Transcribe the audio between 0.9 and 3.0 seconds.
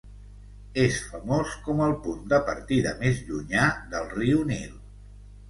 famós com el punt de partida